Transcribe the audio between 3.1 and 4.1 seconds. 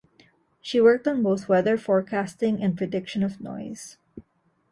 of noise.